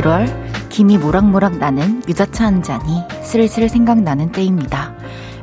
[0.00, 4.94] 11월 김이 모락모락 나는 유자차 한 잔이 슬슬 생각나는 때입니다.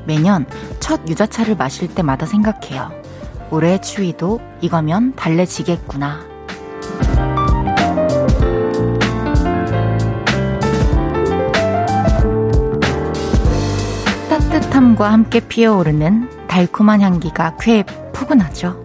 [0.05, 0.45] 매년
[0.79, 2.91] 첫 유자차를 마실 때마다 생각해요.
[3.51, 6.25] 올해의 추위도 이거면 달래지겠구나.
[14.29, 18.81] 따뜻함과 함께 피어오르는 달콤한 향기가 쾌에 푸근하죠.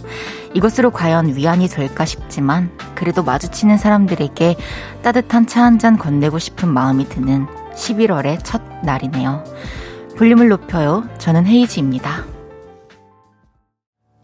[0.55, 4.57] 이것으로 과연 위안이 될까 싶지만 그래도 마주치는 사람들에게
[5.03, 9.45] 따뜻한 차 한 잔 건네고 싶은 마음이 드는 11월의 첫 날이네요.
[10.19, 11.05] 볼륨을 높여요.
[11.19, 12.25] 저는 헤이지입니다.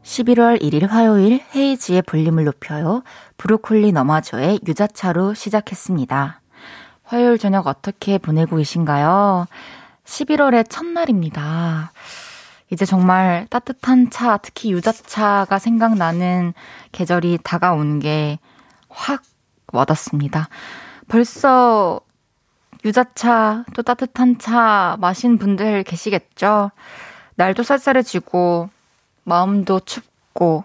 [0.02, 3.02] 11월 1일 화요일 헤이지의 볼륨을 높여요.
[3.36, 6.40] 브로콜리 너마저의 유자차로 시작했습니다.
[7.04, 9.46] 화요일 저녁 어떻게 보내고 계신가요?
[10.04, 11.92] 11월의 첫날입니다.
[12.70, 16.52] 이제 정말 따뜻한 차, 특히 유자차가 생각나는
[16.92, 19.22] 계절이 다가오는 게확
[19.72, 20.48] 와닿습니다.
[21.08, 22.00] 벌써
[22.84, 26.70] 유자차, 또 따뜻한 차 마신 분들 계시겠죠?
[27.34, 28.68] 날도 쌀쌀해지고,
[29.24, 30.64] 마음도 춥고,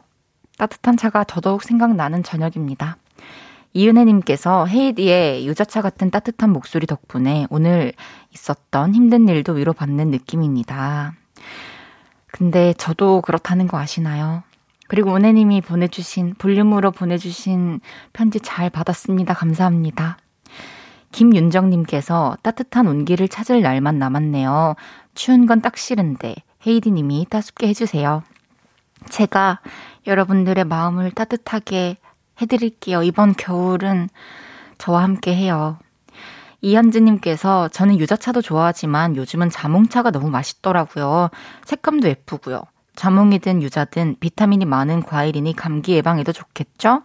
[0.58, 2.98] 따뜻한 차가 더더욱 생각나는 저녁입니다.
[3.74, 7.94] 이은혜님께서 헤이디의 유자차 같은 따뜻한 목소리 덕분에 오늘
[8.34, 11.14] 있었던 힘든 일도 위로받는 느낌입니다.
[12.34, 14.42] 근데 저도 그렇다는 거 아시나요?
[14.88, 17.80] 그리고 은혜님이 보내주신, 볼륨으로 보내주신
[18.12, 19.36] 편지 잘 받았습니다.
[19.36, 20.18] 감사합니다.
[21.12, 24.76] 김윤정님께서 따뜻한 온기를 찾을 날만 남았네요.
[25.14, 26.34] 추운 건 딱 싫은데,
[26.66, 28.24] 헤이디님이 따숩게 해주세요.
[29.10, 29.60] 제가
[30.08, 31.98] 여러분들의 마음을 따뜻하게
[32.42, 33.04] 해드릴게요.
[33.04, 34.10] 이번 겨울은
[34.80, 35.78] 저와 함께 해요.
[36.64, 41.30] 이현주님께서 저는 유자차도 좋아하지만 요즘은 자몽차가 너무 맛있더라고요.
[41.66, 42.62] 색감도 예쁘고요.
[42.96, 47.04] 자몽이든 유자든 비타민이 많은 과일이니 감기 예방에도 좋겠죠?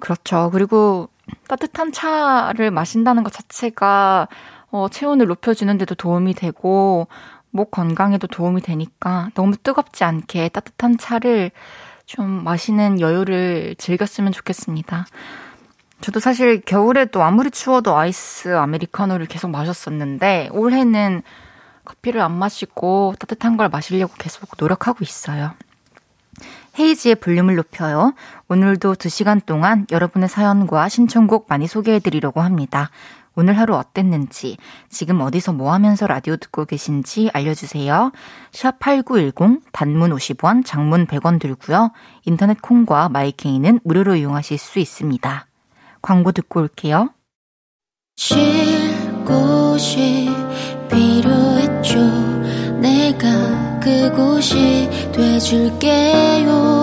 [0.00, 0.50] 그렇죠.
[0.52, 1.10] 그리고
[1.48, 4.28] 따뜻한 차를 마신다는 것 자체가
[4.70, 7.08] 어, 체온을 높여주는데도 도움이 되고
[7.50, 11.50] 목 건강에도 도움이 되니까 너무 뜨겁지 않게 따뜻한 차를
[12.06, 15.04] 좀 마시는 여유를 즐겼으면 좋겠습니다.
[16.02, 21.22] 저도 사실 겨울에도 아무리 추워도 아이스 아메리카노를 계속 마셨었는데 올해는
[21.84, 25.52] 커피를 안 마시고 따뜻한 걸 마시려고 계속 노력하고 있어요.
[26.78, 28.14] 헤이지의 볼륨을 높여요.
[28.48, 32.90] 오늘도 2시간 동안 여러분의 사연과 신청곡 많이 소개해 드리려고 합니다.
[33.34, 34.58] 오늘 하루 어땠는지,
[34.88, 38.12] 지금 어디서 뭐 하면서 라디오 듣고 계신지 알려주세요.
[38.50, 41.92] 샵 8910, 단문 50원, 장문 100원 들고요.
[42.24, 45.46] 인터넷 콩과 마이케이는 무료로 이용하실 수 있습니다.
[46.02, 47.10] 광고 듣고 올게요.
[48.16, 48.36] 쉴
[49.24, 50.28] 곳이
[50.90, 51.98] 필요했죠.
[52.80, 56.81] 내가 그곳이 돼줄게요.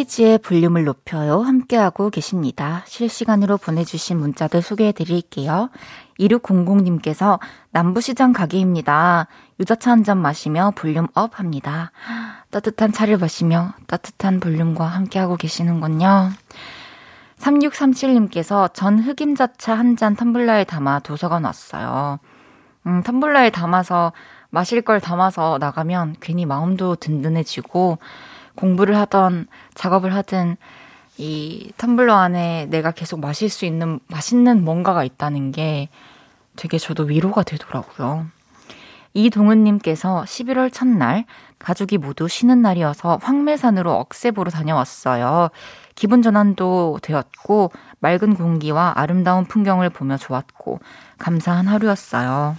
[0.00, 1.40] 헤이즈의 볼륨을 높여요.
[1.40, 2.82] 함께하고 계십니다.
[2.86, 5.68] 실시간으로 보내주신 문자들 소개해 드릴게요.
[6.18, 7.38] 2600님께서
[7.70, 9.26] 남부시장 가게입니다.
[9.58, 11.92] 유자차 한 잔 마시며 볼륨 up 합니다.
[12.50, 16.30] 따뜻한 차를 마시며 따뜻한 볼륨과 함께하고 계시는군요.
[17.38, 22.18] 3637님께서 전 흑임자차 한 잔 텀블러에 담아 도서관 왔어요.
[22.86, 24.12] 음, 텀블러에 담아서
[24.48, 27.98] 마실 걸 담아서 나가면 괜히 마음도 든든해지고
[28.60, 30.56] 공부를 하던 작업을 하든
[31.16, 35.88] 이 텀블러 안에 내가 계속 마실 수 있는 맛있는 뭔가가 있다는 게
[36.56, 38.26] 되게 저도 위로가 되더라고요.
[39.14, 41.24] 이동은님께서 11월 첫날
[41.58, 45.50] 가족이 모두 쉬는 날이어서 황매산으로 억새 보러 다녀왔어요.
[45.94, 50.80] 기분 전환도 되었고 맑은 공기와 아름다운 풍경을 보며 좋았고
[51.18, 52.56] 감사한 하루였어요.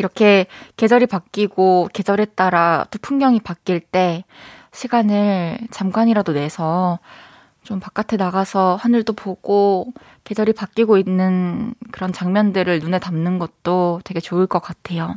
[0.00, 0.46] 이렇게
[0.78, 4.24] 계절이 바뀌고 계절에 따라 또 풍경이 바뀔 때
[4.72, 6.98] 시간을 잠깐이라도 내서
[7.62, 9.92] 좀 바깥에 나가서 하늘도 보고
[10.24, 15.16] 계절이 바뀌고 있는 그런 장면들을 눈에 담는 것도 되게 좋을 것 같아요.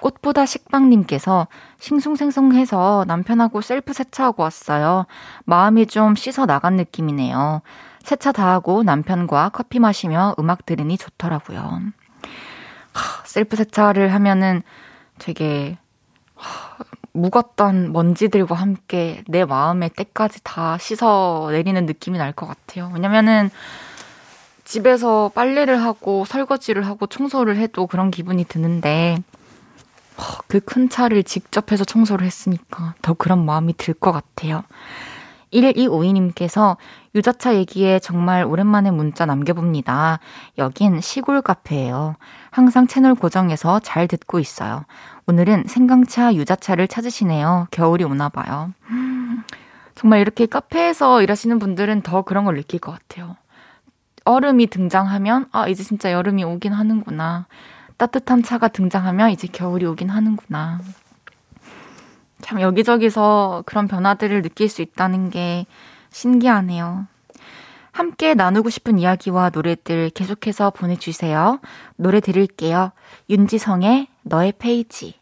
[0.00, 1.48] 꽃보다 식빵님께서
[1.80, 5.06] 싱숭생숭해서 남편하고 셀프 세차하고 왔어요.
[5.46, 7.62] 마음이 좀 씻어 나간 느낌이네요.
[8.02, 11.80] 세차 다 하고 남편과 커피 마시며 음악 들으니 좋더라고요.
[12.98, 14.62] 하, 셀프 세차를 하면은
[15.18, 15.78] 되게
[16.34, 16.76] 하,
[17.12, 22.90] 묵었던 먼지들과 함께 내 마음의 때까지 다 씻어 내리는 느낌이 날 것 같아요.
[22.94, 23.50] 왜냐면은
[24.64, 29.18] 집에서 빨래를 하고 설거지를 하고 청소를 해도 그런 기분이 드는데
[30.48, 34.64] 그 큰 차를 직접 해서 청소를 했으니까 더 그런 마음이 들 것 같아요.
[35.52, 36.76] 1252님께서
[37.14, 40.20] 유자차 얘기에 정말 오랜만에 문자 남겨봅니다.
[40.58, 42.16] 여긴 시골 카페예요.
[42.50, 44.84] 항상 채널 고정해서 잘 듣고 있어요.
[45.26, 47.68] 오늘은 생강차 유자차를 찾으시네요.
[47.70, 48.72] 겨울이 오나 봐요.
[49.94, 53.36] 정말 이렇게 카페에서 일하시는 분들은 더 그런 걸 느낄 것 같아요.
[54.24, 57.46] 얼음이 등장하면 아 이제 진짜 여름이 오긴 하는구나.
[57.96, 60.80] 따뜻한 차가 등장하면 이제 겨울이 오긴 하는구나.
[62.40, 65.66] 참 여기저기서 그런 변화들을 느낄 수 있다는 게
[66.10, 67.06] 신기하네요.
[67.92, 71.58] 함께 나누고 싶은 이야기와 노래들 계속해서 보내주세요.
[71.96, 72.92] 노래 들을게요.
[73.28, 75.14] 윤지성의 너의 페이지.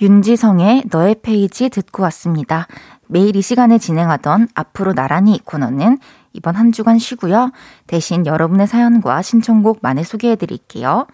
[0.00, 2.68] 윤지성의 너의 페이지 듣고 왔습니다.
[3.08, 5.98] 매일 이 시간에 진행하던 앞으로 나란히 코너는
[6.32, 7.50] 이번 한 주간 쉬고요.
[7.86, 11.06] 대신 여러분의 사연과 신청곡만 소개해 드릴게요.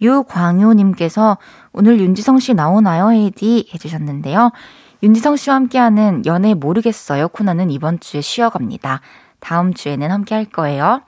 [0.00, 1.38] 유광효님께서
[1.72, 3.70] 오늘 윤지성 씨 나오나요, 헤이디?
[3.72, 4.50] 해주셨는데요.
[5.02, 9.00] 윤지성 씨와 함께하는 연애 모르겠어요 코너는 이번 주에 쉬어갑니다.
[9.40, 11.02] 다음 주에는 함께 할 거예요.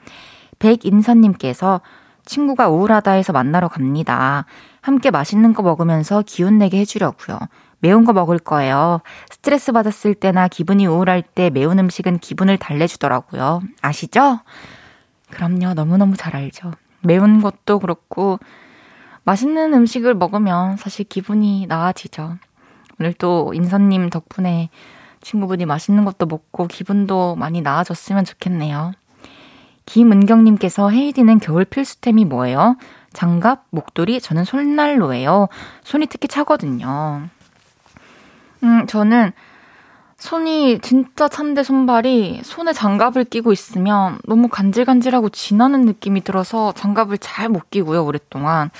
[0.58, 1.80] 백인선님께서
[2.24, 4.46] 친구가 우울하다 해서 만나러 갑니다.
[4.80, 7.38] 함께 맛있는 거 먹으면서 기운 내게 해주려고요.
[7.80, 9.00] 매운 거 먹을 거예요.
[9.28, 13.60] 스트레스 받았을 때나 기분이 우울할 때 매운 음식은 기분을 달래주더라고요.
[13.82, 14.38] 아시죠?
[15.30, 15.74] 그럼요.
[15.74, 16.72] 너무너무 잘 알죠.
[17.00, 18.38] 매운 것도 그렇고
[19.24, 22.36] 맛있는 음식을 먹으면 사실 기분이 나아지죠.
[22.98, 24.70] 오늘 또 인선님 덕분에
[25.20, 28.92] 친구분이 맛있는 것도 먹고 기분도 많이 나아졌으면 좋겠네요.
[29.86, 32.76] 김은경님께서 헤이디는 겨울 필수템이 뭐예요?
[33.12, 35.48] 장갑, 목도리, 저는 손난로예요.
[35.84, 37.28] 손이 특히 차거든요.
[38.62, 39.32] 음, 저는
[40.22, 47.48] 손이 진짜 찬데 손발이 손에 장갑을 끼고 있으면 너무 간질간질하고 지나는 느낌이 들어서 장갑을 잘
[47.48, 48.70] 못 끼고요, 오랫동안.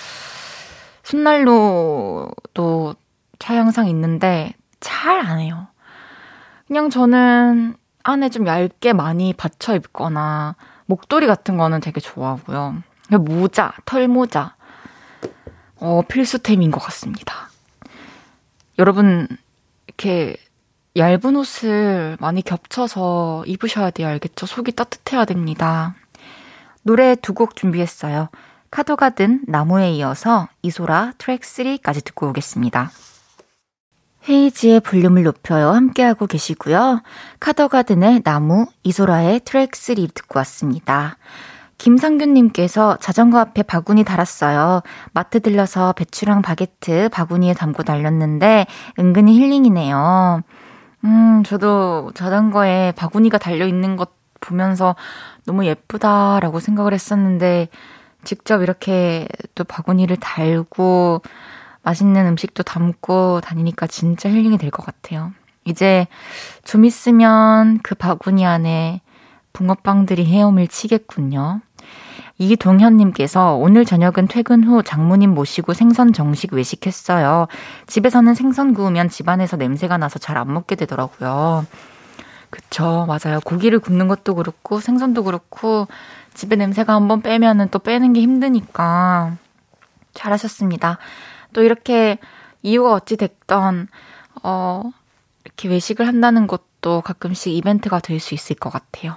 [1.03, 2.95] 손난로도
[3.41, 5.67] 차 항상 있는데 잘 안 해요.
[6.69, 7.75] 그냥 저는
[8.05, 10.55] 안에 좀 얇게 많이 받쳐 입거나
[10.87, 12.85] 목도리 같은 거는 되게 좋아하고요.
[13.19, 14.55] 모자, 털모자,
[15.81, 17.51] 어, 필수템인 것 같습니다.
[18.79, 19.27] 여러분,
[19.89, 20.37] 이렇게
[20.97, 24.09] 얇은 옷을 많이 겹쳐서 입으셔야 돼요.
[24.09, 24.47] 알겠죠?
[24.47, 25.95] 속이 따뜻해야 됩니다.
[26.83, 28.29] 노래 두 곡 준비했어요.
[28.71, 32.91] 카도가 든 나무에 이어서 이소라 트랙 3까지 듣고 오겠습니다.
[34.29, 35.71] 헤이지의 볼륨을 높여요.
[35.71, 37.03] 함께하고 계시고요.
[37.41, 41.17] 카더가든의 나무, 이소라의 트랙 3 듣고 왔습니다.
[41.79, 44.83] 김상균님께서 자전거 앞에 바구니 달았어요.
[45.13, 48.67] 마트 들려서 배추랑 바게트 바구니에 담고 달렸는데
[49.01, 50.43] 은근히 힐링이네요.
[51.05, 54.11] 음, 저도 자전거에 바구니가 달려있는 것
[54.41, 54.97] 보면서
[55.47, 57.69] 너무 예쁘다라고 생각을 했었는데
[58.25, 61.23] 직접 이렇게 또 바구니를 달고
[61.83, 65.33] 맛있는 음식도 담고 다니니까 진짜 힐링이 될 것 같아요.
[65.65, 66.07] 이제
[66.65, 69.01] 좀 있으면 그 바구니 안에
[69.53, 71.61] 붕어빵들이 헤엄을 치겠군요.
[72.51, 77.47] 이동현님께서 오늘 저녁은 퇴근 후 장모님 모시고 생선 정식 외식했어요.
[77.87, 81.67] 집에서는 생선 구우면 집안에서 냄새가 나서 잘 안 먹게 되더라고요.
[82.51, 83.41] 그쵸, 맞아요.
[83.45, 85.89] 고기를 굽는 것도 그렇고 생선도 그렇고
[86.35, 89.37] 집에 냄새가 한번 빼면은 또 빼는 게 힘드니까
[90.15, 90.99] 잘하셨습니다.
[91.53, 92.19] 또 이렇게
[92.63, 93.89] 이유가 어찌 됐던
[94.43, 94.91] 어
[95.45, 96.65] 이렇게 외식을 한다는 것도
[97.03, 99.17] 가끔씩 이벤트가 될 수 있을 것 같아요.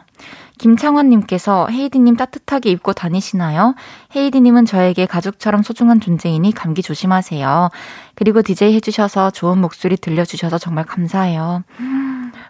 [0.57, 3.75] 김창환님께서 헤이디님 따뜻하게 입고 다니시나요?
[4.15, 7.69] 헤이디님은 저에게 가족처럼 소중한 존재이니 감기 조심하세요.
[8.15, 11.63] 그리고 DJ 해주셔서 좋은 목소리 들려주셔서 정말 감사해요.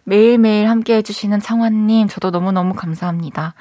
[0.03, 3.55] 매일매일 함께 해주시는 창환님, 저도 너무너무 감사합니다.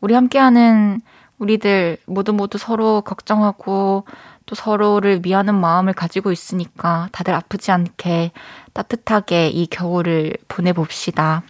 [0.00, 1.00] 우리 함께하는
[1.38, 4.04] 우리들 모두 모두 서로 걱정하고
[4.46, 8.32] 또 서로를 위하는 마음을 가지고 있으니까 다들 아프지 않게
[8.72, 11.42] 따뜻하게 이 겨울을 보내봅시다.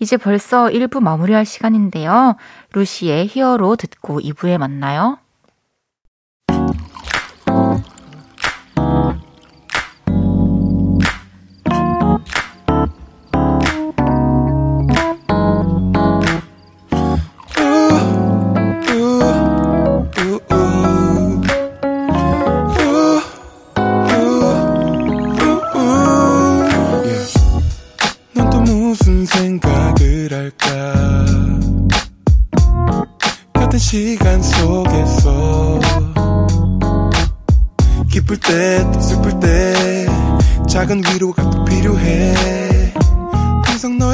[0.00, 2.36] 이제 벌써 1부 마무리할 시간인데요.
[2.72, 5.18] 루시의 히어로 듣고 2부에 만나요.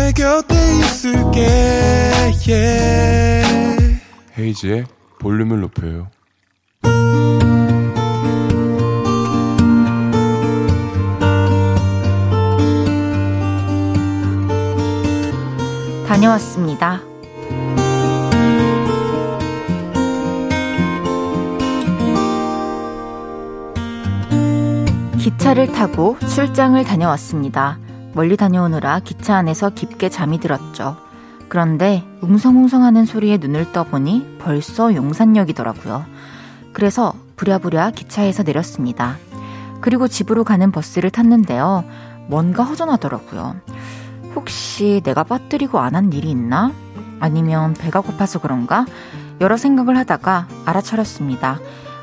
[0.00, 1.46] 너의 곁에 있을게
[2.48, 4.00] yeah.
[4.38, 4.86] 헤이지의
[5.18, 6.08] 볼륨을 높여요
[16.06, 17.02] 다녀왔습니다.
[25.18, 27.78] 기차를 타고 출장을 다녀왔습니다.
[28.20, 30.98] 멀리 다녀오느라 기차 안에서 깊게 잠이 들었죠.
[31.48, 36.04] 그런데 웅성웅성하는 소리에 눈을 떠보니 벌써 용산역이더라고요.
[36.74, 39.16] 그래서 부랴부랴 기차에서 내렸습니다.
[39.80, 41.82] 그리고 집으로 가는 버스를 탔는데요.
[42.26, 43.56] 뭔가 허전하더라고요.
[44.36, 46.74] 혹시 내가 빠뜨리고 안 한 일이 있나?
[47.20, 48.84] 아니면 배가 고파서 그런가?
[49.40, 51.58] 여러 생각을 하다가 알아차렸습니다.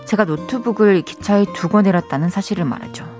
[0.05, 3.16] 제가 노트북을 기차에 두고 내렸다는 사실을 말하죠.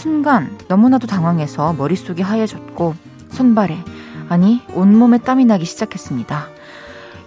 [0.00, 2.94] 순간 너무나도 당황해서 머릿속이 하얘졌고
[3.32, 3.84] 손발에
[4.30, 6.48] 아니 온몸에 땀이 나기 시작했습니다.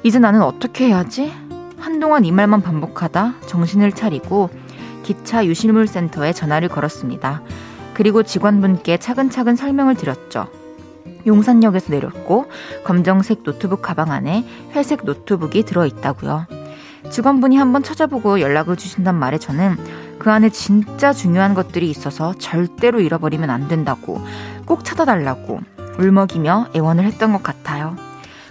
[0.02, 1.32] 이제 나는 어떻게 해야 하지?
[1.78, 4.50] 한동안 이 말만 반복하다 정신을 차리고
[5.04, 7.44] 기차 유실물센터에 전화를 걸었습니다.
[7.94, 10.48] 그리고 직원분께 차근차근 설명을 드렸죠.
[11.28, 12.48] 용산역에서 내렸고
[12.86, 16.48] 검정색 노트북 가방 안에 회색 노트북이 들어있다고요.
[17.12, 19.78] 직원분이 한번 찾아보고 연락을 주신단 말에 저는
[20.20, 24.22] 그 안에 진짜 중요한 것들이 있어서 절대로 잃어버리면 안 된다고
[24.66, 25.60] 꼭 찾아달라고
[26.00, 27.96] 울먹이며 애원을 했던 것 같아요.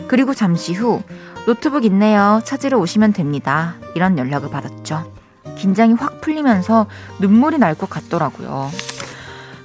[0.08, 1.02] 그리고 잠시 후
[1.46, 2.40] 노트북 있네요.
[2.44, 3.74] 찾으러 오시면 됩니다.
[3.94, 5.10] 이런 연락을 받았죠.
[5.56, 6.86] 긴장이 확 풀리면서
[7.20, 8.70] 눈물이 날 것 같더라고요.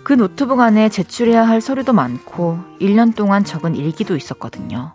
[0.04, 4.94] 그 노트북 안에 제출해야 할 서류도 많고 1년 동안 적은 일기도 있었거든요.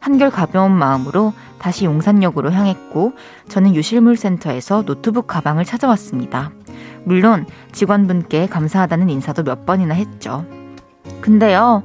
[0.00, 3.12] 한결 가벼운 마음으로 다시 용산역으로 향했고
[3.48, 6.52] 저는 유실물센터에서 노트북 가방을 찾아왔습니다.
[7.04, 10.44] 물론 직원분께 감사하다는 인사도 몇 번이나 했죠.
[11.20, 11.82] 근데요,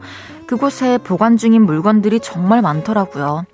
[0.47, 3.45] 그곳에 보관 중인 물건들이 정말 많더라고요.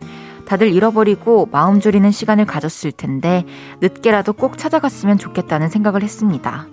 [0.46, 3.46] 다들 잃어버리고 마음 졸이는 시간을 가졌을 텐데
[3.82, 6.66] 늦게라도 꼭 찾아갔으면 좋겠다는 생각을 했습니다.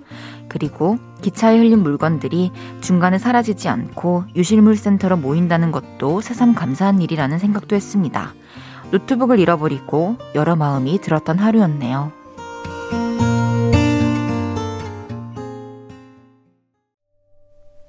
[0.57, 7.77] 그리고 기차에 흘린 물건들이 중간에 사라지지 않고 유실물 센터로 모인다는 것도 새삼 감사한 일이라는 생각도
[7.77, 8.33] 했습니다.
[8.91, 12.11] 노트북을 잃어버리고 여러 마음이 들었던 하루였네요.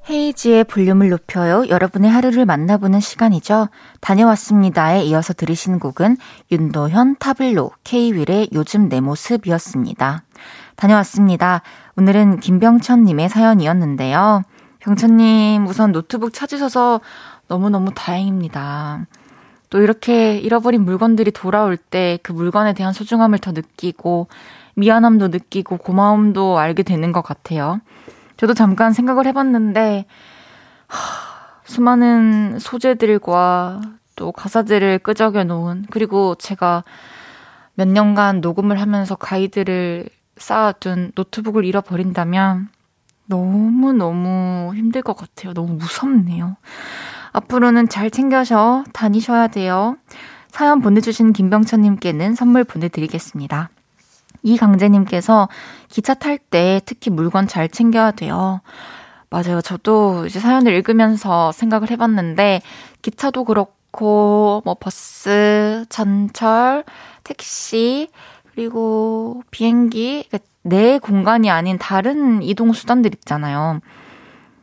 [0.10, 1.70] 헤이지의 볼륨을 높여요.
[1.70, 3.70] 여러분의 하루를 만나보는 시간이죠.
[4.02, 6.18] 다녀왔습니다에 이어서 들으신 곡은
[6.52, 10.24] 윤도현 타블로 K-윌의 요즘 내 모습이었습니다.
[10.76, 11.62] 다녀왔습니다.
[12.00, 14.44] 오늘은 김병천님의 사연이었는데요.
[14.80, 17.02] 병천님, 우선 노트북 찾으셔서
[17.48, 19.08] 너무너무 다행입니다.
[19.72, 24.28] 또 이렇게 잃어버린 물건들이 돌아올 때 그 물건에 대한 소중함을 더 느끼고
[24.76, 27.82] 미안함도 느끼고 고마움도 알게 되는 것 같아요.
[28.38, 30.06] 저도 잠깐 생각을 해봤는데,
[30.86, 30.98] 하,
[31.64, 33.82] 수많은 소재들과
[34.16, 36.84] 또 가사들을 끄적여 놓은, 그리고 제가
[37.74, 42.70] 몇 년간 녹음을 하면서 가이드를 쌓아둔 노트북을 잃어버린다면
[43.26, 45.54] 너무너무 힘들 것 같아요.
[45.54, 46.56] 너무 무섭네요.
[47.34, 49.98] 앞으로는 잘 챙겨서 다니셔야 돼요.
[50.50, 53.70] 사연 보내주신 김병천님께는 선물 보내드리겠습니다.
[54.44, 55.50] 이강재님께서
[55.90, 58.62] 기차 탈 때 특히 물건 잘 챙겨야 돼요.
[59.30, 59.62] 맞아요.
[59.62, 62.62] 저도 이제 사연을 읽으면서 생각을 해봤는데,
[63.02, 66.86] 기차도 그렇고, 뭐, 버스, 전철,
[67.24, 68.10] 택시,
[68.58, 73.82] 그리고 비행기, 그러니까 내 공간이 아닌 다른 이동수단들 있잖아요.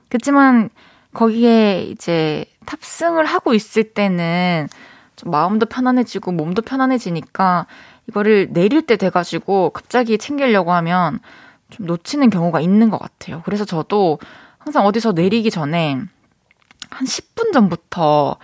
[0.09, 0.69] 그렇지만,
[1.13, 4.67] 거기에 이제 탑승을 하고 있을 때는
[5.15, 7.67] 좀 마음도 편안해지고 몸도 편안해지니까
[8.09, 11.21] 이거를 내릴 때 돼가지고 갑자기 챙기려고 하면
[11.71, 13.43] 좀 놓치는 경우가 있는 것 같아요.
[13.45, 14.19] 그래서 저도
[14.59, 16.01] 항상 어디서 내리기 전에
[16.91, 18.39] 한 10분 전부터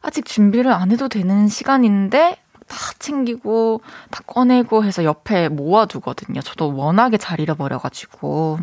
[0.00, 3.80] 아직 준비를 안 해도 되는 시간인데 다 챙기고
[4.10, 6.40] 다 꺼내고 해서 옆에 모아두거든요.
[6.40, 8.58] 저도 워낙에 잘 잃어버려가지고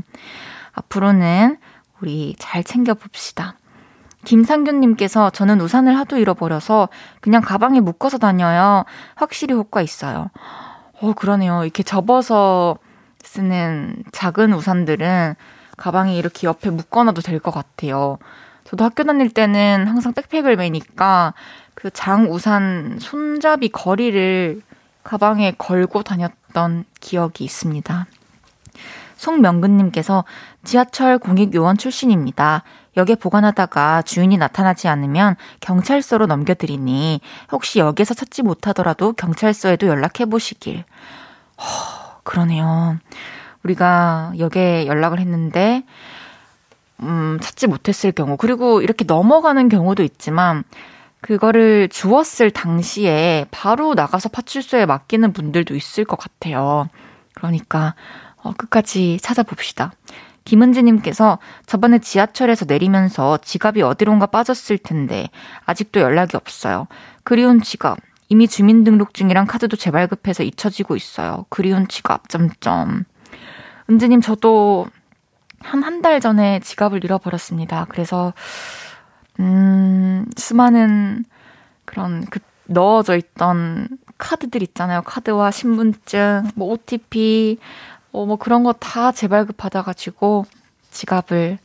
[0.74, 1.58] 앞으로는
[2.02, 3.56] 우리 잘 챙겨봅시다.
[4.26, 6.90] 김상균님께서 저는 우산을 하도 잃어버려서
[7.22, 8.86] 그냥 가방에 묶어서 다녀요.
[9.16, 10.30] 확실히 효과 있어요.
[11.02, 11.64] 어, 그러네요.
[11.64, 12.78] 이렇게 접어서
[13.24, 15.36] 쓰는 작은 우산들은
[15.78, 18.20] 가방에 이렇게 옆에 묶어놔도 될 것 같아요.
[18.64, 21.34] 저도 학교 다닐 때는 항상 백팩을 매니까
[21.76, 24.62] 그 장 우산 손잡이 거리를
[25.04, 28.06] 가방에 걸고 다녔던 기억이 있습니다.
[29.16, 30.24] 송명근님께서
[30.64, 32.64] 지하철 공익요원 출신입니다.
[32.98, 40.84] 역에 보관하다가 주인이 나타나지 않으면 경찰서로 넘겨드리니 혹시 역에서 찾지 못하더라도 경찰서에도 연락해 보시길.
[41.58, 42.98] 허, 그러네요.
[43.64, 45.84] 우리가 역에 연락을 했는데
[47.00, 50.64] 음, 찾지 못했을 경우 그리고 이렇게 넘어가는 경우도 있지만
[51.22, 56.90] 그거를 주었을 당시에 바로 나가서 파출소에 맡기는 분들도 있을 것 같아요.
[57.36, 57.96] 그러니까
[58.44, 59.92] 어, 끝까지 찾아봅시다.
[60.46, 61.38] 김은지님께서
[61.68, 65.30] 저번에 지하철에서 내리면서 지갑이 어디론가 빠졌을 텐데
[65.66, 66.88] 아직도 연락이 없어요.
[67.24, 68.00] 그리운 지갑.
[68.30, 71.46] 이미 주민등록증이랑 카드도 재발급해서 잊혀지고 있어요.
[71.50, 72.30] 그리운 지갑.
[72.30, 73.04] 점점.
[73.90, 74.88] 은지님 저도
[75.60, 77.86] 한 한 달 전에 지갑을 잃어버렸습니다.
[77.90, 78.34] 그래서
[79.40, 81.26] 음 수많은
[81.86, 85.02] 그런 그 넣어져 있던 카드들 있잖아요.
[85.04, 87.58] 카드와 신분증, 뭐 OTP,
[88.12, 90.46] 어, 뭐 그런 거 다 재발급 받아가지고
[90.92, 91.58] 지갑을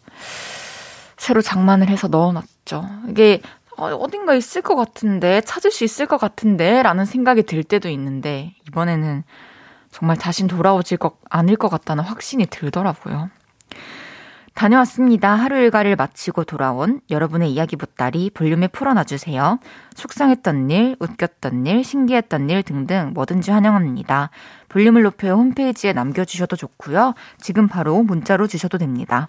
[1.17, 2.89] 새로 장만을 해서 넣어놨죠.
[3.09, 3.41] 이게
[3.77, 8.55] 어, 어딘가 있을 것 같은데, 찾을 수 있을 것 같은데, 라는 생각이 들 때도 있는데,
[8.69, 9.23] 이번에는
[9.91, 13.29] 정말 다신 돌아오질 것, 않을 것 같다는 확신이 들더라고요.
[14.57, 15.35] 다녀왔습니다.
[15.35, 19.59] 하루 일과를 마치고 돌아온 여러분의 이야기 보따리 볼륨에 풀어놔주세요.
[19.95, 24.31] 속상했던 일, 웃겼던 일, 신기했던 일 등등 뭐든지 환영합니다.
[24.71, 27.13] 볼륨을 높여 홈페이지에 남겨주셔도 좋고요.
[27.39, 29.29] 지금 바로 문자로 주셔도 됩니다.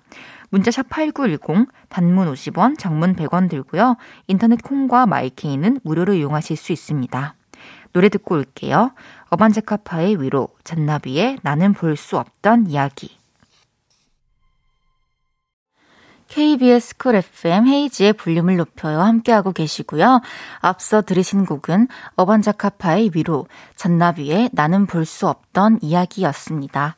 [0.50, 3.98] 문자 샵 8910, 단문 50원, 장문 100원 들고요.
[4.28, 7.36] 인터넷 콩과 마이케이는 무료로 이용하실 수 있습니다.
[7.92, 8.94] 노래 듣고 올게요.
[9.30, 13.18] 어반자카파의 위로, 잔나비의 나는 볼 수 없던 이야기.
[16.28, 20.22] KBS Cool FM 헤이즈의 볼륨을 높여요 함께하고 계시고요.
[20.60, 26.96] 앞서 들으신 곡은 어반자카파의 위로, 잔나비의 나는 볼 수 없던 이야기였습니다.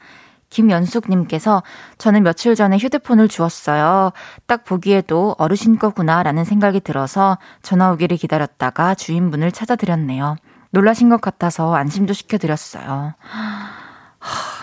[0.50, 1.62] 김연숙님께서
[2.00, 4.12] 저는 며칠 전에 휴대폰을 주웠어요.
[4.48, 10.38] 딱 보기에도 어르신 거구나 라는 생각이 들어서 전화 오기를 기다렸다가 주인분을 찾아드렸네요.
[10.72, 13.14] 놀라신 것 같아서 안심도 시켜드렸어요.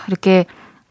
[0.08, 0.46] 이렇게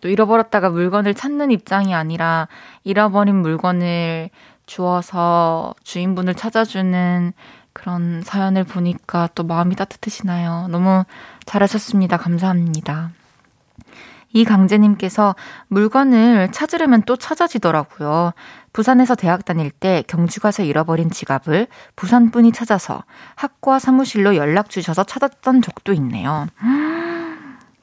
[0.05, 2.47] 또 잃어버렸다가 물건을 찾는 입장이 아니라
[2.83, 4.29] 잃어버린 물건을
[4.67, 7.33] 주어서 주인분을 찾아주는
[7.73, 10.67] 그런 사연을 보니까 또 마음이 따뜻해지나요?
[10.69, 11.05] 너무
[11.47, 12.17] 잘하셨습니다.
[12.17, 13.13] 감사합니다.
[14.31, 15.35] 이강재님께서
[15.69, 18.33] 물건을 찾으려면 또 찾아지더라고요.
[18.73, 21.65] 부산에서 대학 다닐 때 경주 가서 잃어버린 지갑을
[21.95, 26.45] 부산 분이 찾아서 학과 사무실로 연락 주셔서 찾았던 적도 있네요.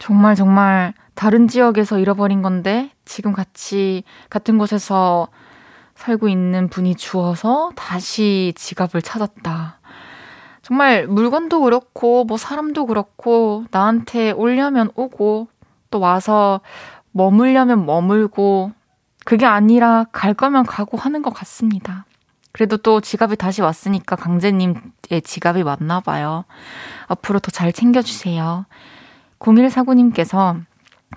[0.03, 5.29] 정말 정말 다른 지역에서 잃어버린 건데 지금 같이 같은 곳에서
[5.95, 9.79] 살고 있는 분이 주어서 다시 지갑을 찾았다.
[10.63, 15.47] 정말 물건도 그렇고 뭐 사람도 그렇고 나한테 오려면 오고
[15.93, 16.63] 또 와서
[17.13, 18.73] 머물려면 머물고
[19.25, 22.07] 그게 아니라 갈 거면 가고 하는 것 같습니다.
[22.51, 26.45] 그래도 또 지갑이 다시 왔으니까 강재님의 지갑이 왔나 봐요.
[27.07, 28.67] 앞으로 더 잘 챙겨주세요.
[29.43, 30.61] 0149님께서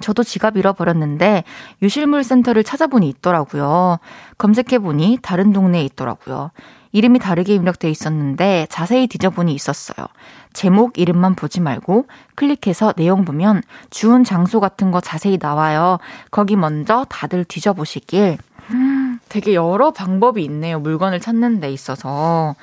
[0.02, 1.44] 저도 지갑 잃어버렸는데
[1.82, 4.00] 유실물 센터를 찾아보니 있더라고요.
[4.38, 6.52] 검색해보니 다른 동네에 있더라고요.
[6.92, 10.08] 이름이 다르게 입력돼 있었는데 자세히 뒤져보니 있었어요.
[10.54, 15.98] 제목 이름만 보지 말고 클릭해서 내용 보면 주운 장소 같은 거 자세히 나와요.
[16.32, 18.38] 거기 먼저 다들 뒤져보시길.
[18.72, 20.80] 음, 되게 여러 방법이 있네요.
[20.80, 22.56] 물건을 찾는 데 있어서.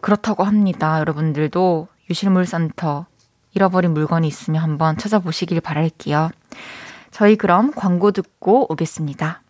[0.00, 0.98] 그렇다고 합니다.
[0.98, 3.06] 여러분들도 유실물 센터
[3.54, 6.30] 잃어버린 물건이 있으면 한번 찾아보시길 바랄게요.
[7.10, 9.42] 저희 그럼 광고 듣고 오겠습니다.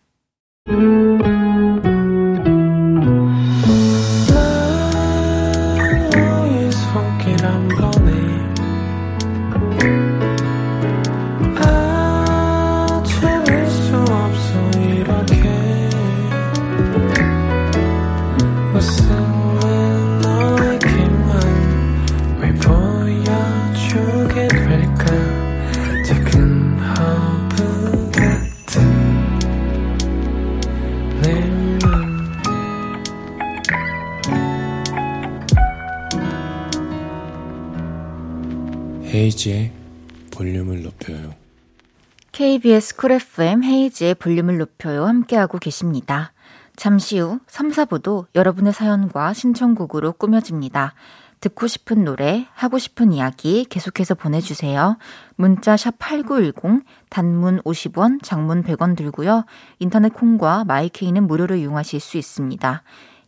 [42.61, 45.07] KBS Cool FM 헤이즈의 볼륨을 높여요.
[45.07, 46.35] 함께하고 계십니다.
[46.77, 50.93] 잠시 후 3, 4부도 여러분의 사연과 신청곡으로 꾸며집니다.
[51.41, 54.99] 듣고 싶은 노래, 하고 싶은 이야기 계속해서 보내주세요.
[55.37, 59.47] 문자 샵 8910, 단문 50원, 장문 100원 들고요.
[59.79, 62.83] 인터넷 콩과 my K는 무료로 이용하실 수 있습니다.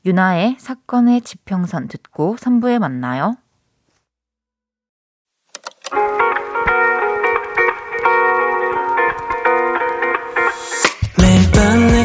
[0.04, 3.36] 윤하의 사건의 지평선 듣고 3부에 만나요.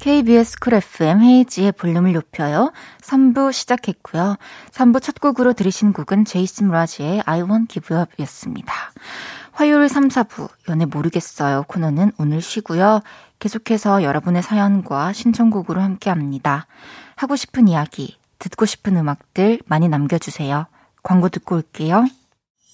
[0.00, 2.72] KBS 쿨 FM 헤이즈의 볼륨을 높여요.
[3.02, 4.36] 3부 시작했고요.
[4.70, 8.72] 3부 첫 곡으로 들으신 곡은 제이슨 므라즈의 I Won't Give Up 였습니다.
[9.52, 13.02] 화요일 3, 4부 연애 모르겠어요 코너는 오늘 쉬고요.
[13.40, 16.66] 계속해서 여러분의 사연과 신청곡으로 함께합니다.
[17.16, 20.66] 하고 싶은 이야기, 듣고 싶은 음악들 많이 남겨주세요.
[21.02, 22.06] 광고 듣고 올게요.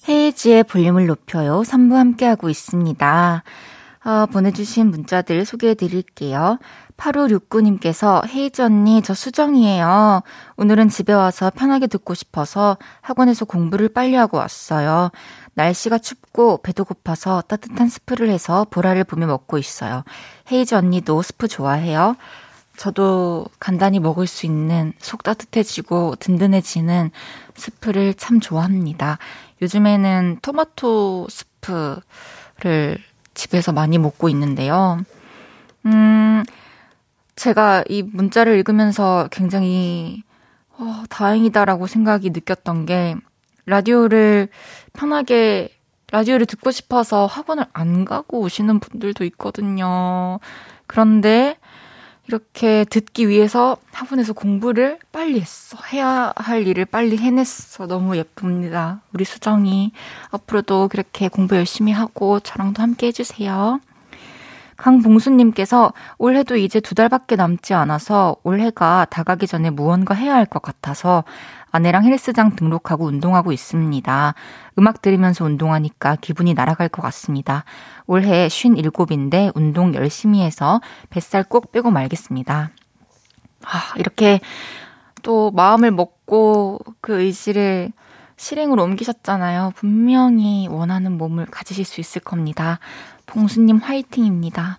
[0.07, 1.61] 헤이즈의 볼륨을 높여요.
[1.63, 3.43] 3부 함께하고 있습니다.
[4.05, 6.59] 어, 보내주신 문자들 소개해 드릴게요.
[6.97, 10.21] 8569님께서 헤이즈 언니 저 수정이에요.
[10.57, 15.11] 오늘은 집에 와서 편하게 듣고 싶어서 학원에서 공부를 빨리 하고 왔어요.
[15.53, 20.03] 날씨가 춥고 배도 고파서 따뜻한 스프를 해서 보라를 보며 먹고 있어요.
[20.51, 22.15] 헤이즈 언니도 스프 좋아해요?
[22.77, 27.09] 저도 간단히 먹을 수 있는 속 따뜻해지고 든든해지는
[27.55, 29.17] 스프를 참 좋아합니다.
[29.63, 32.97] 요즘에는 토마토 스프를
[33.33, 34.99] 집에서 많이 먹고 있는데요.
[35.87, 36.43] 음,
[37.37, 40.23] 제가 이 문자를 읽으면서 굉장히
[40.77, 43.15] 어, 다행이다라고 생각이 느꼈던 게
[43.65, 44.49] 라디오를
[44.93, 45.69] 편하게
[46.11, 50.39] 라디오를 듣고 싶어서 학원을 안 가고 오시는 분들도 있거든요.
[50.87, 51.57] 그런데
[52.27, 55.77] 이렇게 듣기 위해서 학원에서 공부를 빨리 했어.
[55.93, 57.87] 해야 할 일을 빨리 해냈어.
[57.87, 59.01] 너무 예쁩니다.
[59.13, 59.91] 우리 수정이
[60.31, 63.79] 앞으로도 그렇게 공부 열심히 하고 저랑도 함께 해주세요.
[64.77, 71.23] 강봉수님께서 올해도 이제 두 달밖에 남지 않아서 올해가 다가기 전에 무언가 해야 할 것 같아서
[71.71, 74.33] 아내랑 헬스장 등록하고 운동하고 있습니다.
[74.79, 77.65] 음악 들으면서 운동하니까 기분이 날아갈 것 같습니다.
[78.05, 82.71] 올해 57인데 운동 열심히 해서 뱃살 꼭 빼고 말겠습니다.
[83.65, 84.39] 아, 이렇게
[85.23, 87.91] 또 마음을 먹고 그 의지를
[88.37, 89.73] 실행으로 옮기셨잖아요.
[89.75, 92.79] 분명히 원하는 몸을 가지실 수 있을 겁니다.
[93.37, 94.77] 봉수님 화이팅입니다.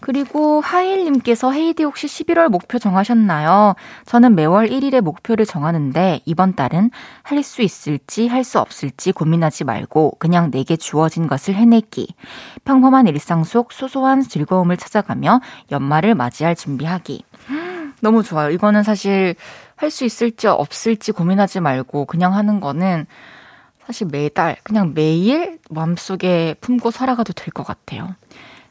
[0.00, 3.74] 그리고 하일님께서 헤이디 혹시 11월 목표 정하셨나요?
[4.04, 6.90] 저는 매월 1일에 목표를 정하는데 이번 달은
[7.22, 12.14] 할 수 있을지 할 수 없을지 고민하지 말고 그냥 내게 주어진 것을 해내기.
[12.66, 15.40] 평범한 일상 속 소소한 즐거움을 찾아가며
[15.72, 17.24] 연말을 맞이할 준비하기.
[18.00, 18.50] 너무 좋아요.
[18.50, 19.34] 이거는 사실
[19.76, 23.06] 할 수 있을지 없을지 고민하지 말고 그냥 하는 거는
[23.86, 28.14] 사실 매달, 그냥 매일 마음속에 품고 살아가도 될 것 같아요.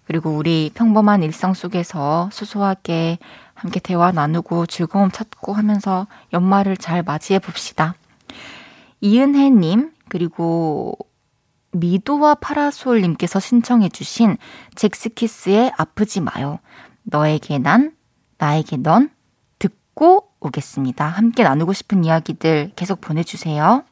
[0.05, 3.19] 그리고 우리 평범한 일상 속에서 소소하게
[3.53, 7.95] 함께 대화 나누고 즐거움 찾고 하면서 연말을 잘 맞이해 봅시다.
[9.01, 10.97] 이은혜님, 그리고
[11.71, 14.37] 미도와 파라솔님께서 신청해주신
[14.75, 16.59] 잭스키스의 아프지 마요.
[17.03, 17.95] 너에게 난,
[18.37, 19.09] 나에게 넌
[19.59, 21.05] 듣고 오겠습니다.
[21.05, 23.83] 함께 나누고 싶은 이야기들 계속 보내주세요.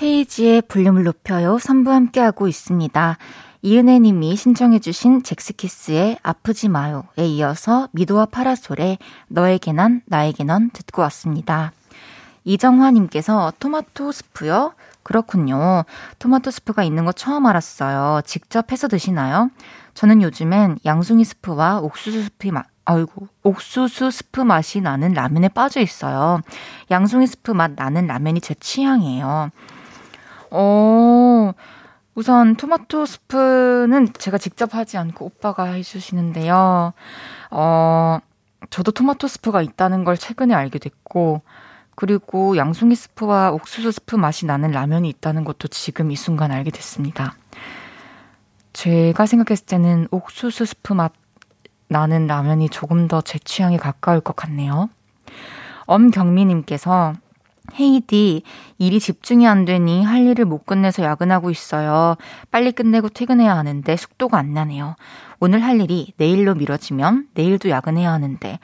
[0.00, 1.56] 헤이지의 볼륨을 높여요.
[1.56, 3.16] 3부 함께하고 있습니다.
[3.62, 11.72] 이은혜 님이 신청해주신 잭스키스의 아프지 마요에 이어서 미도와 파라솔의 너에게 난, 나에게 넌 듣고 왔습니다.
[12.44, 14.74] 이정화 님께서 토마토 스프요?
[15.02, 15.84] 그렇군요.
[16.18, 18.20] 토마토 스프가 있는 거 처음 알았어요.
[18.26, 19.48] 직접 해서 드시나요?
[19.94, 26.40] 저는 요즘엔 양송이 스프와 옥수수 스프 맛, 아이고, 옥수수 스프 맛이 나는 라면에 빠져 있어요.
[26.90, 29.50] 양송이 스프 맛 나는 라면이 제 취향이에요.
[30.56, 31.52] 어,
[32.14, 36.92] 우선 토마토 스프는 제가 직접 하지 않고 오빠가 해주시는데요.
[37.50, 38.18] 어,
[38.70, 41.42] 저도 토마토 스프가 있다는 걸 최근에 알게 됐고,
[41.96, 47.34] 그리고 양송이 스프와 옥수수 스프 맛이 나는 라면이 있다는 것도 지금 이 순간 알게 됐습니다.
[48.72, 51.12] 제가 생각했을 때는 옥수수 스프 맛
[51.88, 54.88] 나는 라면이 조금 더 제 취향에 가까울 것 같네요.
[55.86, 57.14] 엄경미님께서
[57.78, 58.42] 헤이디,
[58.78, 62.16] 일이 집중이 안 되니 할 일을 못 끝내서 야근하고 있어요.
[62.50, 64.96] 빨리 끝내고 퇴근해야 하는데 속도가 안 나네요.
[65.40, 68.58] 오늘 할 일이 내일로 미뤄지면 내일도 야근해야 하는데,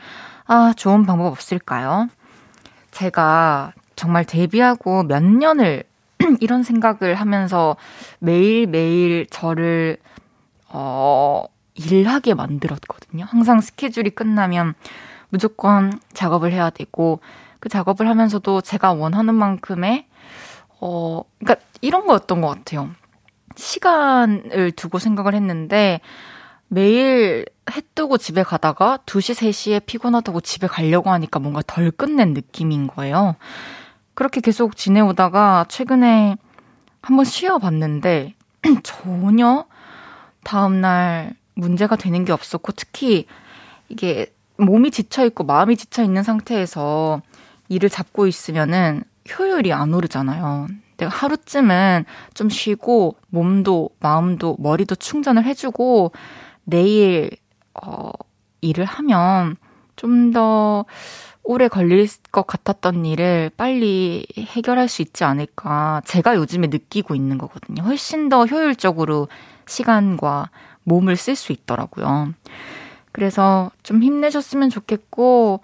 [0.46, 2.08] 아, 좋은 방법 없을까요?
[2.90, 5.84] 제가 정말 데뷔하고 몇 년을
[6.40, 7.76] 이런 생각을 하면서
[8.18, 9.98] 매일매일 저를,
[10.68, 11.44] 어,
[11.74, 13.24] 일하게 만들었거든요.
[13.28, 14.74] 항상 스케줄이 끝나면
[15.30, 17.20] 무조건 작업을 해야 되고,
[17.60, 20.06] 그 작업을 하면서도 제가 원하는 만큼의
[20.80, 22.90] 어, 그러니까 이런 거였던 것 같아요.
[23.56, 26.00] 시간을 두고 생각을 했는데
[26.68, 32.86] 매일 해 뜨고 집에 가다가 2시, 3시에 피곤하다고 집에 가려고 하니까 뭔가 덜 끝낸 느낌인
[32.86, 33.36] 거예요.
[34.14, 36.36] 그렇게 계속 지내오다가 최근에
[37.02, 38.34] 한번 쉬어봤는데
[38.82, 39.66] 전혀
[40.44, 43.26] 다음날 문제가 되는 게 없었고 특히
[43.88, 47.22] 이게 몸이 지쳐있고 마음이 지쳐있는 상태에서
[47.70, 49.02] 일을 잡고 있으면은
[49.38, 50.66] 효율이 안 오르잖아요.
[50.98, 52.04] 내가 하루쯤은
[52.34, 56.12] 좀 쉬고 몸도 마음도 머리도 충전을 해주고
[56.64, 57.30] 내일
[57.82, 58.10] 어
[58.60, 59.56] 일을 하면
[59.96, 60.84] 좀 더
[61.42, 66.02] 오래 걸릴 것 같았던 일을 빨리 해결할 수 있지 않을까.
[66.04, 67.82] 제가 요즘에 느끼고 있는 거거든요.
[67.82, 69.28] 훨씬 더 효율적으로
[69.66, 70.50] 시간과
[70.84, 72.34] 몸을 쓸 수 있더라고요.
[73.12, 75.60] 그래서 좀 힘내셨으면 좋겠고,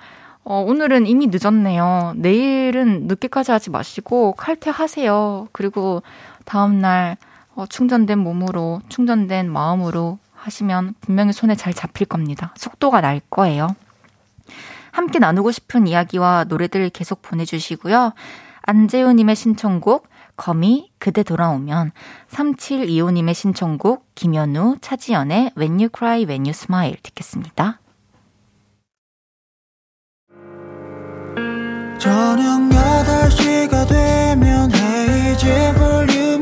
[0.48, 2.12] 어, 오늘은 이미 늦었네요.
[2.14, 5.48] 내일은 늦게까지 하지 마시고 칼퇴하세요.
[5.50, 6.04] 그리고
[6.44, 7.16] 다음날
[7.56, 12.54] 어, 충전된 몸으로, 충전된 마음으로 하시면 분명히 손에 잘 잡힐 겁니다.
[12.56, 13.74] 속도가 날 거예요.
[14.92, 18.12] 함께 나누고 싶은 이야기와 노래들 계속 보내주시고요.
[18.62, 20.06] 안재우님의 신청곡,
[20.36, 21.90] 거미, 그대 돌아오면,
[22.30, 27.80] 3725님의 신청곡, 김현우, 차지연의 When You Cry, When You Smile 듣겠습니다.
[31.98, 36.35] 저녁 8시가 되면 헤이즈 볼륨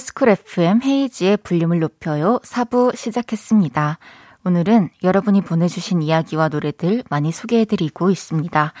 [0.00, 3.98] KBS 쿨 FM 헤이즈의 볼륨을 높여요 4부 시작했습니다.
[4.44, 8.72] 오늘은 여러분이 보내주신 이야기와 노래들 많이 소개해드리고 있습니다.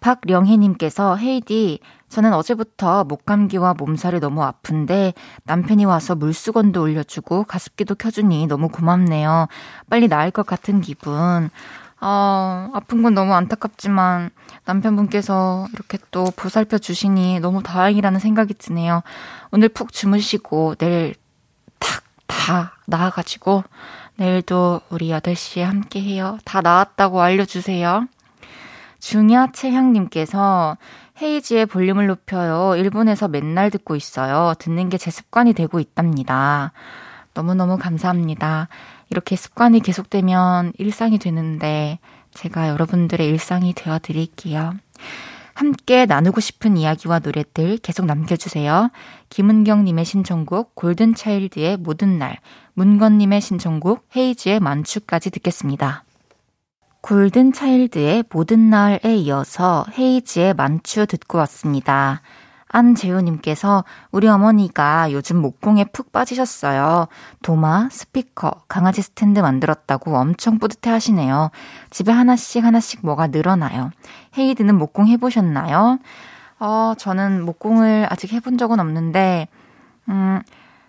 [0.00, 5.12] 박령혜님께서 헤이디, 저는 어제부터 목감기와 몸살이 너무 아픈데
[5.44, 9.48] 남편이 와서 물수건도 올려주고 가습기도 켜주니 너무 고맙네요.
[9.90, 11.50] 빨리 나을 것 같은 기분.
[12.06, 14.30] 아, 아픈 건 너무 안타깝지만
[14.66, 19.02] 남편분께서 이렇게 또 보살펴 주시니 너무 다행이라는 생각이 드네요.
[19.52, 21.14] 오늘 푹 주무시고 내일
[21.78, 23.64] 탁 다 나아가지고
[24.16, 26.38] 내일도 우리 8시에 함께 해요.
[26.44, 28.06] 다 나았다고 알려주세요.
[29.00, 30.76] 중야 채향님께서
[31.20, 32.76] 헤이지의 볼륨을 높여요.
[32.76, 34.54] 일본에서 맨날 듣고 있어요.
[34.58, 36.72] 듣는 게 제 습관이 되고 있답니다.
[37.34, 38.68] 너무너무 감사합니다.
[39.10, 41.98] 이렇게 습관이 계속되면 일상이 되는데
[42.32, 44.74] 제가 여러분들의 일상이 되어 드릴게요.
[45.54, 48.90] 함께 나누고 싶은 이야기와 노래들 계속 남겨주세요.
[49.30, 52.38] 김은경님의 신청곡 골든차일드의 모든 날,
[52.74, 56.04] 문건님의 신청곡 헤이즈의 만추까지 듣겠습니다.
[57.02, 62.22] 골든차일드의 모든 날에 이어서 헤이즈의 만추 듣고 왔습니다.
[62.74, 67.06] 안재우님께서 우리 어머니가 요즘 목공에 푹 빠지셨어요.
[67.42, 71.50] 도마, 스피커, 강아지 스탠드 만들었다고 엄청 뿌듯해 하시네요.
[71.90, 73.92] 집에 하나씩 하나씩 뭐가 늘어나요.
[74.36, 76.00] 헤이드는 목공 해보셨나요?
[76.58, 79.46] 어, 저는 목공을 아직 해본 적은 없는데,
[80.08, 80.42] 음,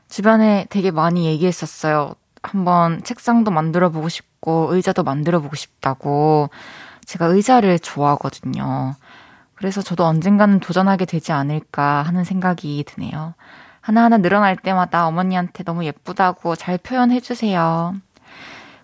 [0.09, 2.15] 주변에 되게 많이 얘기했었어요.
[2.41, 6.49] 한번 책상도 만들어 보고 싶고, 의자도 만들어 보고 싶다고.
[7.05, 8.95] 제가 의자를 좋아하거든요.
[9.65, 13.33] 그래서 저도 언젠가는 도전하게 되지 않을까 하는 생각이 드네요.
[13.81, 17.95] 하나하나 늘어날 때마다 어머니한테 너무 예쁘다고 잘 표현해주세요.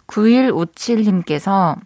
[0.07, 1.77] 9157님께서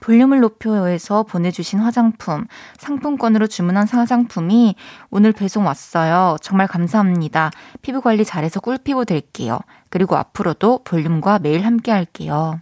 [0.00, 4.74] 볼륨을 높여요에서 보내주신 화장품, 상품권으로 주문한 화장품이
[5.10, 6.36] 오늘 배송 왔어요.
[6.42, 7.52] 정말 감사합니다.
[7.80, 9.60] 피부 관리 잘해서 꿀피부 될게요.
[9.88, 12.58] 그리고 앞으로도 볼륨과 매일 함께 할게요.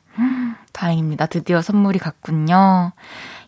[0.75, 1.25] 다행입니다.
[1.25, 2.93] 드디어 선물이 갔군요.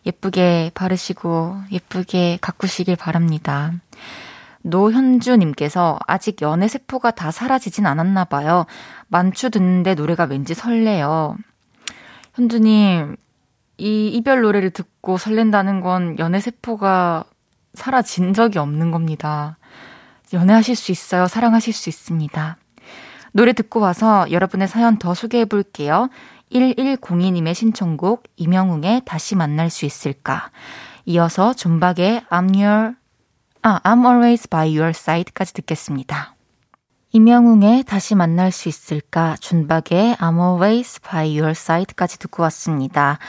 [0.05, 3.71] 예쁘게 바르시고 예쁘게 가꾸시길 바랍니다.
[4.63, 8.65] 노현주님께서 아직 연애 세포가 다 사라지진 않았나 봐요.
[9.07, 11.35] 만추 듣는데 노래가 왠지 설레요.
[12.35, 13.15] 현주님,
[13.77, 17.25] 이 이별 노래를 듣고 설렌다는 건 연애 세포가
[17.73, 19.57] 사라진 적이 없는 겁니다.
[20.31, 21.27] 연애하실 수 있어요.
[21.27, 22.57] 사랑하실 수 있습니다.
[23.33, 26.09] 노래 듣고 와서 여러분의 사연 더 소개해 볼게요.
[26.53, 30.51] 1102님의 신청곡 이명웅의 다시 만날 수 있을까.
[31.05, 32.95] 이어서 존박의 I'm your,
[33.61, 36.35] 아, I'm always by your side까지 듣겠습니다.
[37.11, 43.19] 이명웅의 다시 만날 수 있을까, 준박의 I'm always by your side까지 듣고 왔습니다.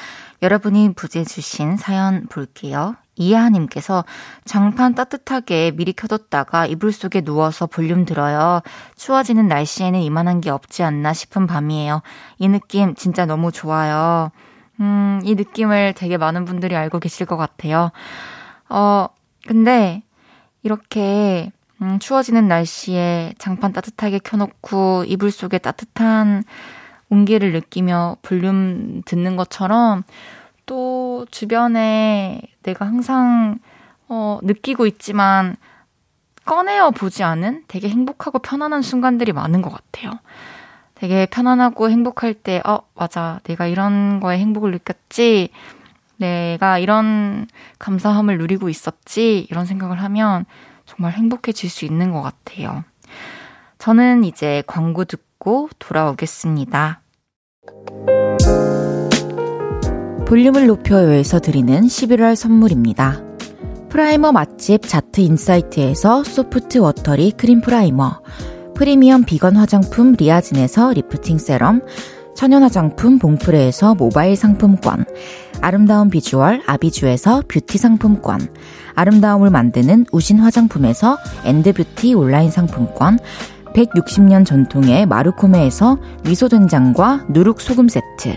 [0.41, 2.97] 여러분이 부재주신 사연 볼게요.
[3.17, 4.05] 이하님께서
[4.45, 8.61] 장판 따뜻하게 미리 켜뒀다가 이불 속에 누워서 볼륨 들어요.
[8.97, 12.03] 추워지는 날씨에는 이만한 게 없지 않나 싶은 밤이에요.
[12.39, 14.31] 이 느낌 진짜 너무 좋아요.
[14.81, 17.93] 음, 이 느낌을 되게 많은 분들이 알고 계실 것 같아요.
[18.69, 19.07] 어,
[19.47, 20.03] 근데
[20.63, 26.45] 이렇게 음, 추워지는 날씨에 장판 따뜻하게 켜놓고 이불 속에 따뜻한
[27.11, 30.03] 온기를 느끼며 볼륨 듣는 것처럼
[30.67, 33.59] 또 주변에 내가 항상
[34.09, 35.57] 어, 느끼고 있지만
[36.45, 40.13] 꺼내어 보지 않은 되게 행복하고 편안한 순간들이 많은 것 같아요.
[40.95, 43.41] 되게 편안하고 행복할 때, 어, 맞아.
[43.45, 45.51] 내가 이런 거에 행복을 느꼈지.
[46.17, 47.47] 내가 이런
[47.79, 49.47] 감사함을 누리고 있었지.
[49.51, 50.45] 이런 생각을 하면
[50.87, 52.85] 정말 행복해질 수 있는 것 같아요.
[53.79, 57.01] 저는 이제 광고 듣고 돌아오겠습니다.
[60.35, 63.23] 볼륨을 높여요에서 드리는 11월 선물입니다.
[63.89, 68.21] 프라이머 맛집 자트 인사이트에서 소프트 워터리 크림 프라이머,
[68.75, 71.83] 프리미엄 비건 화장품 리아진에서 리프팅 세럼,
[72.35, 75.05] 천연 화장품 봉프레에서 모바일 상품권,
[75.61, 78.41] 아름다운 비주얼 아비주에서 뷰티 상품권,
[78.97, 83.21] 아름다움을 만드는 우신 화장품에서 엔드뷰티 온라인 상품권,
[83.73, 88.37] 160년 전통의 마르코메에서 미소된장과 누룩소금 세트,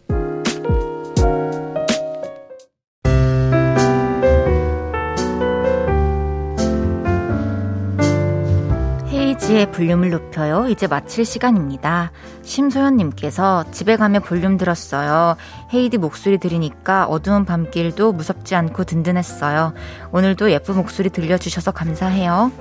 [9.51, 10.67] 헤이즈의 볼륨을 높여요.
[10.69, 12.11] 이제 마칠 시간입니다.
[12.41, 15.35] 심소연님께서 집에 가며 볼륨 들었어요.
[15.73, 19.73] 헤이디 목소리 들으니까 어두운 밤길도 무섭지 않고 든든했어요.
[20.11, 22.51] 오늘도 예쁜 목소리 들려주셔서 감사해요.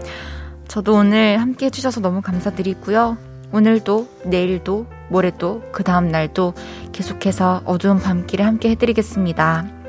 [0.66, 3.16] 저도 오늘 함께 해주셔서 너무 감사드리고요.
[3.53, 6.55] 오늘도, 내일도, 모레도, 그 다음날도
[6.92, 9.80] 계속해서 어두운 밤길에 함께 해드리겠습니다.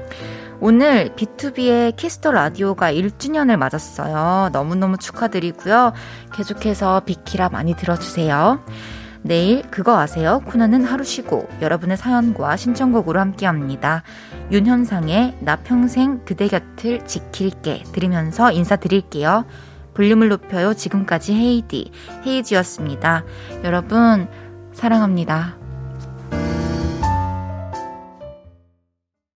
[0.64, 4.50] 오늘 비투비의 키스 더 라디오가 1주년을 맞았어요.
[4.54, 5.94] 너무너무 축하드리고요.
[6.34, 8.64] 계속해서 비키라 많이 들어주세요.
[9.24, 10.40] 내일 그거 아세요?
[10.46, 14.04] 코너는 하루 쉬고 여러분의 사연과 신청곡으로 함께 합니다.
[14.52, 19.46] 윤현상의 나 평생 그대 곁을 지킬게 들으면서 인사드릴게요.
[19.96, 20.76] 볼륨을 높여요.
[20.76, 21.92] 지금까지 헤이디,
[22.26, 23.24] 헤이지였습니다.
[23.64, 24.28] 여러분,
[24.74, 25.61] 사랑합니다.